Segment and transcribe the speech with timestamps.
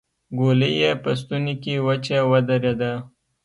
[0.37, 2.91] ګولۍ يې په ستونې کې وچه ودرېده.